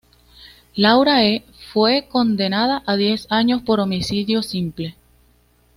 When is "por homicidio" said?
3.61-4.41